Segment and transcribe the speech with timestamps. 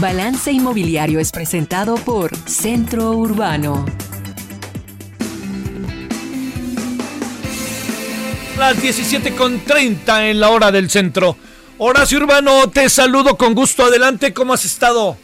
[0.00, 3.84] Balance Inmobiliario es presentado por Centro Urbano.
[8.58, 11.36] Las 17 con 30 en la hora del centro.
[11.76, 13.84] Horacio Urbano, te saludo con gusto.
[13.84, 15.18] Adelante, ¿cómo has estado?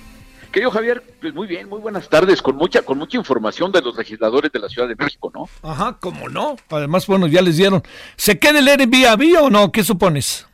[0.52, 3.96] Querido Javier, pues muy bien, muy buenas tardes, con mucha, con mucha información de los
[3.96, 5.48] legisladores de la Ciudad de México, ¿no?
[5.62, 6.56] Ajá, ¿cómo no?
[6.68, 7.82] Además, bueno, ya les dieron.
[8.16, 9.72] ¿Se queda el Airbnb o no?
[9.72, 10.45] ¿Qué supones?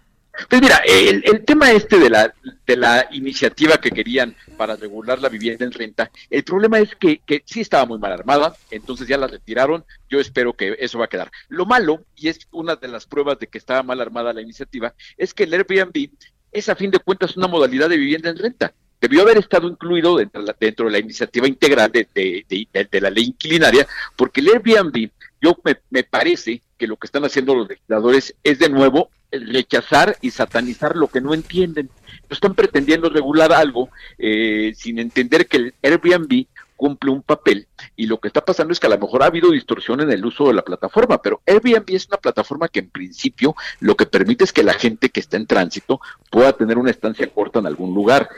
[0.49, 2.33] Pues mira, el, el, tema este de la,
[2.67, 7.19] de la iniciativa que querían para regular la vivienda en renta, el problema es que,
[7.19, 11.05] que sí estaba muy mal armada, entonces ya la retiraron, yo espero que eso va
[11.05, 11.31] a quedar.
[11.49, 14.95] Lo malo, y es una de las pruebas de que estaba mal armada la iniciativa,
[15.19, 16.11] es que el Airbnb
[16.51, 18.73] es a fin de cuentas una modalidad de vivienda en renta.
[19.01, 23.11] Debió haber estado incluido dentro dentro de la iniciativa integral de, de, de, de la
[23.11, 25.11] ley inquilinaria, porque el Airbnb,
[25.43, 30.17] yo me, me parece que lo que están haciendo los legisladores es de nuevo rechazar
[30.21, 31.91] y satanizar lo que no entienden.
[32.29, 33.89] Están pretendiendo regular algo
[34.19, 36.47] eh, sin entender que el Airbnb
[36.83, 39.53] cumple un papel y lo que está pasando es que a lo mejor ha habido
[39.53, 43.55] distorsión en el uso de la plataforma, pero Airbnb es una plataforma que en principio
[43.79, 47.29] lo que permite es que la gente que está en tránsito pueda tener una estancia
[47.29, 48.29] corta en algún lugar.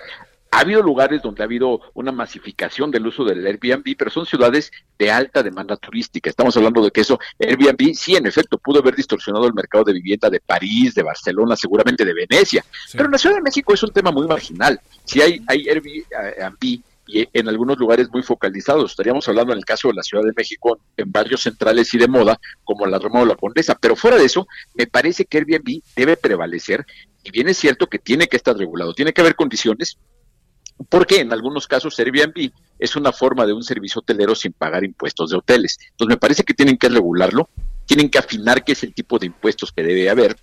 [0.55, 4.71] Ha habido lugares donde ha habido una masificación del uso del Airbnb, pero son ciudades
[4.97, 6.31] de alta demanda turística.
[6.31, 9.95] Estamos hablando de que eso, Airbnb, sí, en efecto, pudo haber distorsionado el mercado de
[9.95, 12.65] vivienda de París, de Barcelona, seguramente de Venecia.
[12.87, 12.93] Sí.
[12.93, 14.81] Pero en la Ciudad de México es un tema muy marginal.
[15.05, 18.93] Si hay, hay Airbnb y en algunos lugares muy focalizados.
[18.93, 22.07] Estaríamos hablando en el caso de la Ciudad de México, en barrios centrales y de
[22.07, 23.75] moda, como la Roma o la Condesa.
[23.75, 26.87] Pero fuera de eso, me parece que Airbnb debe prevalecer.
[27.25, 29.99] Y bien es cierto que tiene que estar regulado, tiene que haber condiciones
[30.89, 35.31] porque en algunos casos Airbnb es una forma de un servicio hotelero sin pagar impuestos
[35.31, 35.79] de hoteles.
[35.91, 37.49] Entonces me parece que tienen que regularlo,
[37.87, 40.37] tienen que afinar qué es el tipo de impuestos que debe haber,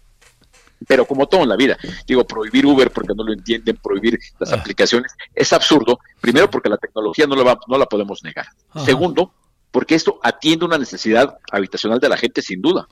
[0.87, 1.77] pero como todo en la vida,
[2.07, 4.55] digo, prohibir Uber porque no lo entienden, prohibir las ah.
[4.55, 8.85] aplicaciones, es absurdo, primero porque la tecnología no la, va, no la podemos negar, Ajá.
[8.85, 9.33] segundo,
[9.69, 12.87] porque esto atiende una necesidad habitacional de la gente sin duda.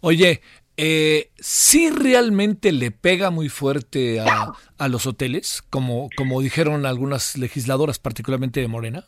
[0.00, 0.40] Oye,
[0.76, 7.36] eh, sí realmente le pega muy fuerte a, a los hoteles, como, como dijeron algunas
[7.36, 9.06] legisladoras, particularmente de Morena?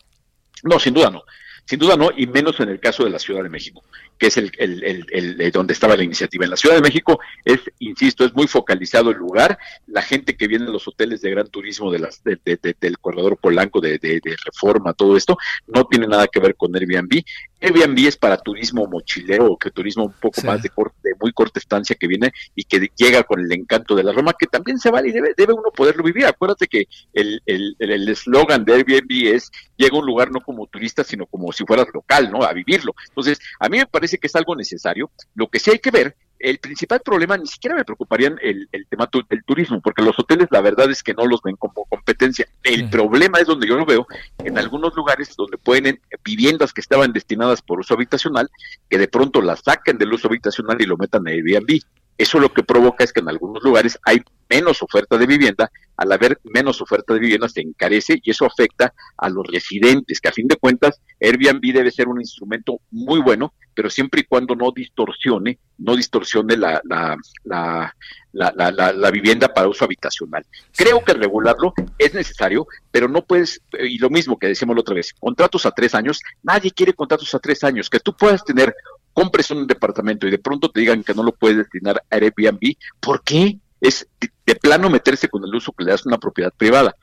[0.62, 1.22] No, sin duda no.
[1.68, 3.84] Sin duda no, y menos en el caso de la Ciudad de México,
[4.16, 6.46] que es el, el, el, el, donde estaba la iniciativa.
[6.46, 9.58] En la Ciudad de México es, insisto, es muy focalizado el lugar.
[9.86, 12.74] La gente que viene a los hoteles de gran turismo de las, de, de, de,
[12.80, 13.98] del corredor Polanco, de,
[14.46, 15.36] Reforma, todo esto,
[15.66, 17.22] no tiene nada que ver con Airbnb.
[17.60, 20.46] Airbnb es para turismo mochilero, que turismo un poco sí.
[20.46, 23.94] más de, corte, de, muy corta estancia que viene y que llega con el encanto
[23.94, 26.24] de la Roma, que también se vale y debe, debe uno poderlo vivir.
[26.24, 31.24] Acuérdate que el eslogan de Airbnb es llega a un lugar no como turista, sino
[31.24, 32.42] como si fueras local, ¿no?
[32.42, 32.94] A vivirlo.
[33.08, 35.10] Entonces, a mí me parece que es algo necesario.
[35.34, 38.86] Lo que sí hay que ver el principal problema ni siquiera me preocuparían el, el
[38.86, 41.84] tema tu, del turismo, porque los hoteles la verdad es que no los ven como
[41.86, 42.46] competencia.
[42.62, 42.86] El sí.
[42.86, 44.06] problema es donde yo lo veo,
[44.38, 48.48] en algunos lugares donde pueden viviendas que estaban destinadas por uso habitacional,
[48.88, 51.80] que de pronto las saquen del uso habitacional y lo metan en Airbnb.
[52.18, 54.20] Eso lo que provoca es que en algunos lugares hay
[54.50, 58.92] menos oferta de vivienda, al haber menos oferta de vivienda se encarece y eso afecta
[59.16, 63.52] a los residentes, que a fin de cuentas Airbnb debe ser un instrumento muy bueno,
[63.74, 67.94] pero siempre y cuando no distorsione, no distorsione la, la, la,
[68.32, 70.44] la, la, la vivienda para uso habitacional.
[70.74, 74.94] Creo que regularlo es necesario, pero no puedes, y lo mismo que decíamos la otra
[74.94, 78.74] vez, contratos a tres años, nadie quiere contratos a tres años, que tú puedas tener
[79.18, 82.76] compres un departamento y de pronto te digan que no lo puedes destinar a Airbnb,
[83.00, 83.58] ¿por qué?
[83.80, 86.94] Es de, de plano meterse con el uso que le das a una propiedad privada.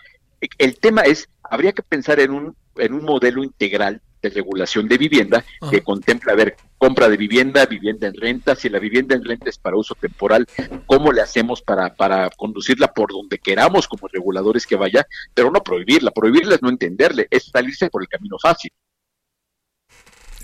[0.57, 4.97] El tema es, habría que pensar en un, en un modelo integral de regulación de
[4.97, 5.71] vivienda Ajá.
[5.71, 9.49] que contempla, a ver, compra de vivienda, vivienda en renta, si la vivienda en renta
[9.49, 10.47] es para uso temporal,
[10.85, 15.61] cómo le hacemos para, para conducirla por donde queramos como reguladores que vaya, pero no
[15.61, 18.71] prohibirla, prohibirla es no entenderle, es salirse por el camino fácil.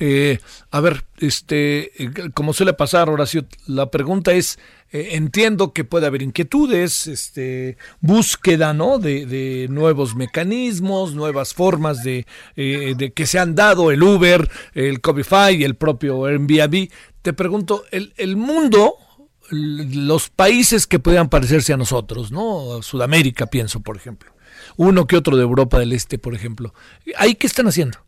[0.04, 0.40] Eh,
[0.72, 1.92] a ver, este,
[2.34, 4.58] como suele pasar, Horacio, la pregunta es,
[4.92, 8.98] eh, entiendo que puede haber inquietudes, este, búsqueda, ¿no?
[8.98, 12.26] De, de nuevos mecanismos, nuevas formas de,
[12.56, 16.90] eh, de, que se han dado el Uber, el Cabify y el propio Airbnb.
[17.22, 18.96] Te pregunto, el, el mundo
[19.52, 22.82] los países que puedan parecerse a nosotros, ¿no?
[22.82, 24.34] Sudamérica, pienso, por ejemplo.
[24.78, 26.74] Uno que otro de Europa del Este, por ejemplo.
[27.18, 28.00] ¿Ahí qué están haciendo?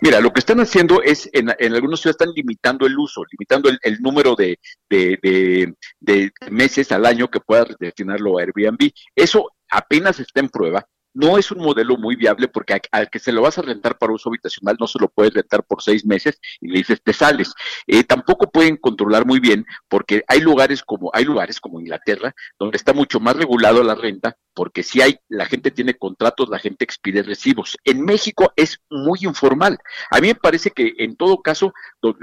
[0.00, 4.00] Mira, lo que están haciendo es, en, algunos ciudades están limitando el uso, limitando el,
[4.00, 4.58] número de,
[4.88, 8.90] de, meses al año que pueda destinarlo a Airbnb.
[9.14, 13.32] Eso apenas está en prueba no es un modelo muy viable porque al que se
[13.32, 16.38] lo vas a rentar para uso habitacional no se lo puedes rentar por seis meses
[16.60, 17.54] y le dices te sales.
[17.86, 22.76] Eh, tampoco pueden controlar muy bien porque hay lugares como hay lugares como Inglaterra donde
[22.76, 26.84] está mucho más regulado la renta porque si hay la gente tiene contratos, la gente
[26.84, 27.76] expide recibos.
[27.84, 29.78] En México es muy informal.
[30.10, 31.74] A mí me parece que en todo caso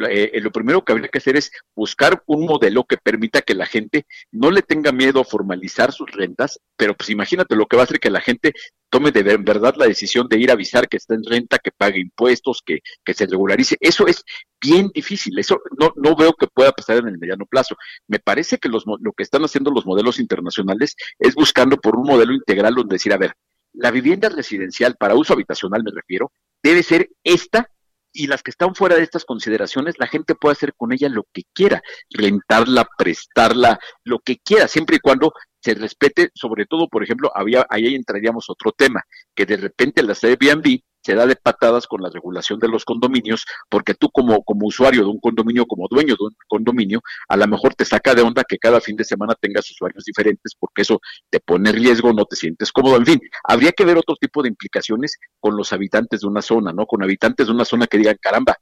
[0.09, 3.65] eh, lo primero que habría que hacer es buscar un modelo que permita que la
[3.65, 7.83] gente no le tenga miedo a formalizar sus rentas, pero pues imagínate lo que va
[7.83, 8.53] a hacer que la gente
[8.91, 11.99] tome de verdad la decisión de ir a avisar que está en renta, que pague
[11.99, 13.77] impuestos, que, que se regularice.
[13.79, 14.23] Eso es
[14.61, 15.39] bien difícil.
[15.39, 17.75] Eso no, no veo que pueda pasar en el mediano plazo.
[18.07, 22.05] Me parece que los, lo que están haciendo los modelos internacionales es buscando por un
[22.05, 23.33] modelo integral donde decir, a ver,
[23.73, 27.69] la vivienda residencial para uso habitacional, me refiero, debe ser esta
[28.13, 31.25] y las que están fuera de estas consideraciones, la gente puede hacer con ella lo
[31.31, 37.03] que quiera, rentarla, prestarla, lo que quiera, siempre y cuando se respete, sobre todo, por
[37.03, 39.03] ejemplo, había, ahí entraríamos otro tema,
[39.35, 43.45] que de repente las Airbnb se da de patadas con la regulación de los condominios,
[43.69, 47.47] porque tú como, como usuario de un condominio, como dueño de un condominio, a lo
[47.47, 50.99] mejor te saca de onda que cada fin de semana tengas usuarios diferentes, porque eso
[51.29, 54.49] te pone riesgo, no te sientes cómodo, en fin, habría que ver otro tipo de
[54.49, 56.85] implicaciones con los habitantes de una zona, ¿no?
[56.85, 58.57] Con habitantes de una zona que digan, caramba,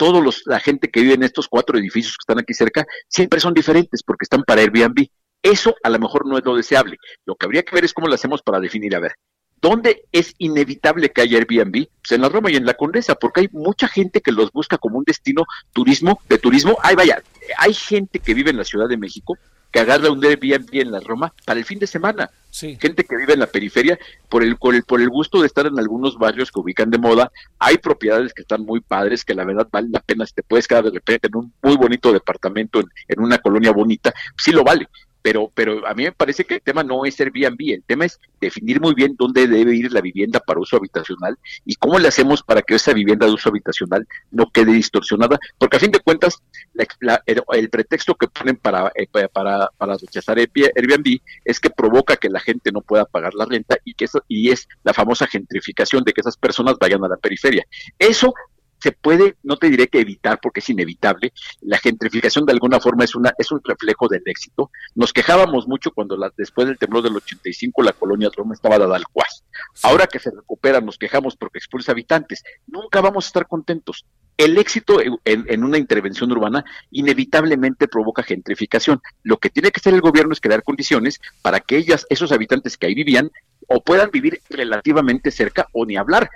[0.00, 3.38] todos los, la gente que vive en estos cuatro edificios que están aquí cerca, siempre
[3.38, 5.08] son diferentes porque están para Airbnb.
[5.42, 6.98] Eso a lo mejor no es lo deseable.
[7.24, 9.14] Lo que habría que ver es cómo lo hacemos para definir, a ver,
[9.60, 11.86] ¿Dónde es inevitable que haya Airbnb?
[12.00, 14.78] Pues en la Roma y en la Condesa, porque hay mucha gente que los busca
[14.78, 16.78] como un destino turismo, de turismo.
[16.82, 17.22] Ay, vaya,
[17.58, 19.36] hay gente que vive en la Ciudad de México
[19.70, 22.30] que agarra un Airbnb en la Roma para el fin de semana.
[22.50, 23.98] Gente que vive en la periferia
[24.28, 26.98] por el, por el, por el gusto de estar en algunos barrios que ubican de
[26.98, 27.30] moda.
[27.58, 30.26] Hay propiedades que están muy padres, que la verdad vale la pena.
[30.26, 33.72] Si te puedes quedar de repente en un muy bonito departamento en, en una colonia
[33.72, 34.88] bonita, sí lo vale
[35.22, 38.18] pero, pero a mí me parece que el tema no es Airbnb, el tema es
[38.40, 42.42] definir muy bien dónde debe ir la vivienda para uso habitacional y cómo le hacemos
[42.42, 46.38] para que esa vivienda de uso habitacional no quede distorsionada, porque a fin de cuentas
[46.74, 52.40] el, pretexto que ponen para, eh, para, para rechazar Airbnb es que provoca que la
[52.40, 56.12] gente no pueda pagar la renta y que eso, y es la famosa gentrificación de
[56.12, 57.64] que esas personas vayan a la periferia.
[57.98, 58.34] Eso
[58.80, 63.04] se puede, no te diré que evitar porque es inevitable, la gentrificación de alguna forma
[63.04, 64.70] es, una, es un reflejo del éxito.
[64.94, 68.96] Nos quejábamos mucho cuando la, después del temblor del 85 la colonia Roma estaba dada
[68.96, 69.44] al cuas.
[69.82, 72.42] Ahora que se recupera nos quejamos porque expulsa habitantes.
[72.66, 74.04] Nunca vamos a estar contentos.
[74.36, 79.02] El éxito en, una intervención urbana inevitablemente provoca gentrificación.
[79.22, 82.78] Lo que tiene que hacer el gobierno es crear condiciones para que ellas, esos habitantes
[82.78, 83.30] que ahí vivían,
[83.68, 86.30] o puedan vivir relativamente cerca o ni hablar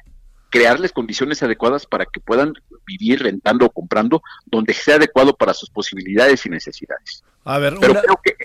[0.54, 2.54] crearles condiciones adecuadas para que puedan
[2.86, 7.24] vivir rentando o comprando donde sea adecuado para sus posibilidades y necesidades.
[7.42, 8.36] A ver, Pero creo que...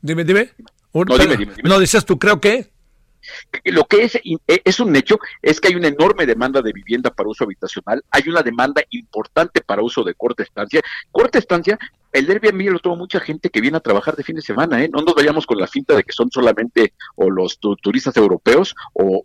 [0.00, 0.52] Dime, dime.
[0.94, 2.70] No, dime, dime, No, dices tú, creo que...
[3.64, 7.10] Lo que es, e, es un hecho es que hay una enorme demanda de vivienda
[7.10, 10.80] para uso habitacional, hay una demanda importante para uso de corta estancia.
[11.10, 11.76] Corta estancia,
[12.18, 14.90] el Airbnb lo toma mucha gente que viene a trabajar de fin de semana, ¿eh?
[14.92, 19.22] No nos vayamos con la finta de que son solamente o los turistas europeos o,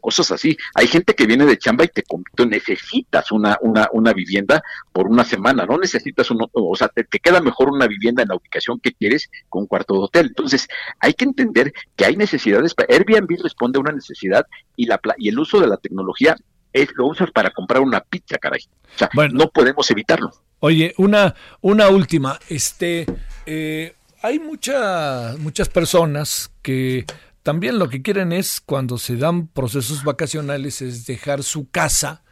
[0.00, 0.56] cosas así.
[0.74, 2.02] Hay gente que viene de chamba y te
[2.46, 7.20] necesitas una, una, una vivienda por una semana, no necesitas un, o sea, te, te,
[7.20, 10.26] queda mejor una vivienda en la ubicación que quieres con un cuarto de hotel.
[10.26, 10.66] Entonces,
[10.98, 14.46] hay que entender que hay necesidades, Airbnb responde a una necesidad
[14.76, 16.36] y, la, y el uso de la tecnología
[16.72, 18.60] es, lo usas para comprar una pizza, caray.
[18.94, 20.30] O sea, no podemos evitarlo.
[20.64, 22.38] Oye, una, una última.
[22.48, 23.04] Este,
[23.46, 27.04] eh, hay mucha, muchas personas que
[27.42, 32.22] también lo que quieren es, cuando se dan procesos vacacionales, es dejar su casa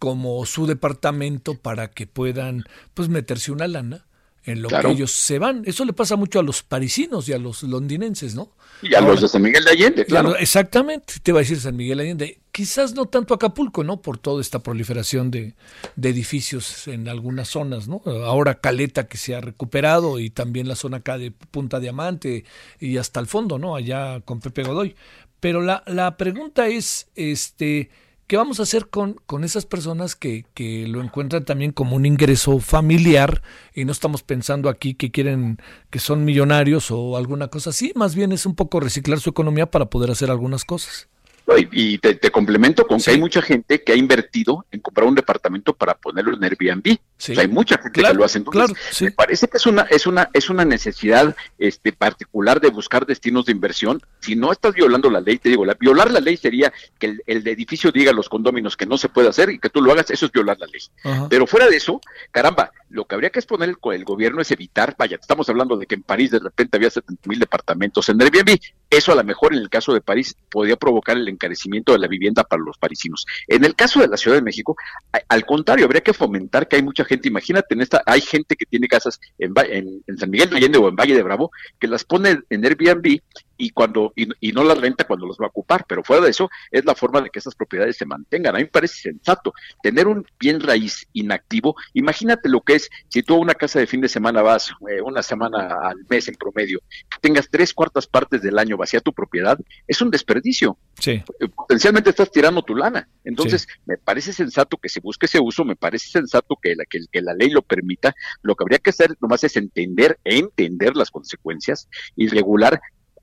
[0.00, 2.64] como su departamento para que puedan
[2.94, 4.06] pues meterse una lana
[4.42, 5.62] en lo que ellos se van.
[5.64, 8.56] Eso le pasa mucho a los parisinos y a los londinenses, ¿no?
[8.82, 10.34] Y a los de San Miguel de Allende, claro.
[10.34, 12.41] exactamente, te iba a decir San Miguel de Allende.
[12.52, 14.02] Quizás no tanto Acapulco, ¿no?
[14.02, 15.54] Por toda esta proliferación de,
[15.96, 18.02] edificios en algunas zonas, ¿no?
[18.26, 22.44] Ahora Caleta que se ha recuperado y también la zona acá de Punta Diamante
[22.78, 23.74] y hasta el fondo, ¿no?
[23.74, 24.94] Allá con Pepe Godoy.
[25.40, 27.90] Pero la, la pregunta es, este
[28.32, 32.06] ¿Qué vamos a hacer con, con esas personas que, que, lo encuentran también como un
[32.06, 33.42] ingreso familiar
[33.74, 35.58] y no estamos pensando aquí que quieren,
[35.90, 37.92] que son millonarios o alguna cosa así?
[37.94, 41.08] Más bien es un poco reciclar su economía para poder hacer algunas cosas.
[41.72, 45.74] Y, te, complemento con que hay mucha gente que ha invertido en comprar un departamento
[45.74, 46.98] para ponerlo en Airbnb.
[47.36, 48.38] hay mucha gente que lo hace.
[48.38, 53.06] Entonces, me parece que es una, es una, es una necesidad este, particular de buscar
[53.06, 54.00] destinos de inversión.
[54.20, 57.22] Si no estás violando la ley, te digo, la, violar la ley sería que el,
[57.26, 59.92] el, edificio diga a los condóminos que no se puede hacer y que tú lo
[59.92, 60.80] hagas, eso es violar la ley.
[61.28, 64.94] Pero fuera de eso, caramba, lo que habría que exponer el, el, gobierno es evitar,
[64.98, 68.58] vaya, estamos hablando de que en París de repente había 70 mil departamentos en Airbnb.
[68.92, 72.08] Eso a lo mejor en el caso de París podría provocar el encarecimiento de la
[72.08, 73.24] vivienda para los parisinos.
[73.48, 74.76] En el caso de la Ciudad de México,
[75.30, 78.66] al contrario, habría que fomentar que hay mucha gente, imagínate, en esta, hay gente que
[78.66, 79.54] tiene casas en,
[80.06, 83.18] en, San Miguel de Allende o en Valle de Bravo, que las pone en Airbnb
[83.62, 86.50] y cuando y, no las renta cuando los va a ocupar, pero fuera de eso
[86.72, 88.56] es la forma de que esas propiedades se mantengan.
[88.56, 91.76] A mí me parece sensato tener un bien raíz inactivo.
[91.94, 95.00] Imagínate lo que es si tú a una casa de fin de semana vas eh,
[95.00, 99.12] una semana al mes en promedio, que tengas tres cuartas partes del año vacía tu
[99.12, 100.76] propiedad, es un desperdicio.
[100.98, 101.22] Sí.
[101.38, 103.08] Eh, potencialmente estás tirando tu lana.
[103.22, 106.98] Entonces, me parece sensato que se busque ese uso, me parece sensato que la, que,
[107.12, 108.12] que la ley lo permita.
[108.42, 112.80] Lo que habría que hacer nomás es entender, entender las consecuencias y regular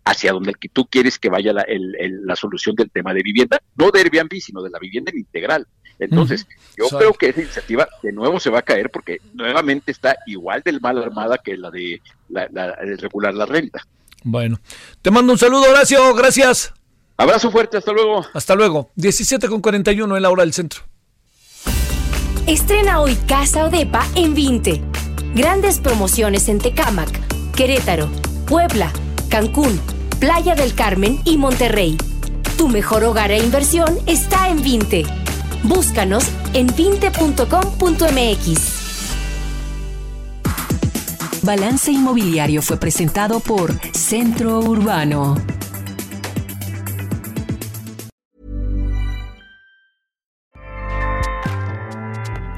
[0.10, 4.00] hacia donde tú quieres que vaya la, la solución del tema de vivienda, no de
[4.00, 5.68] Airbnb, sino de la vivienda integral.
[6.00, 6.48] Entonces,
[6.78, 10.62] yo creo que esa iniciativa de nuevo se va a caer porque nuevamente está igual
[10.64, 12.48] del mal armada que la de la,
[12.98, 13.86] regular la renta.
[14.24, 14.60] Bueno,
[15.02, 16.74] te mando un saludo, Horacio, gracias.
[17.18, 18.26] Abrazo fuerte, hasta luego.
[18.34, 18.92] Hasta luego.
[18.96, 20.84] 17 con 41 en la hora del centro.
[22.48, 24.82] Estrena hoy Casa Odepa en 20.
[25.36, 27.10] Grandes promociones en Tecámac,
[27.54, 28.10] Querétaro,
[28.48, 28.92] Puebla,
[29.30, 29.80] Cancún,
[30.20, 31.98] Playa del Carmen y Monterrey.
[32.58, 35.06] Tu mejor hogar e inversión está en Vinte.
[35.64, 37.40] Búscanos en vinte.com.mx.
[41.42, 45.38] Balance Inmobiliario fue presentado por Centro Urbano.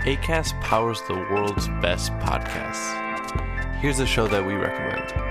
[0.03, 2.95] ACAST powers the world's best podcasts.
[3.81, 5.30] Here's a show that we recommend.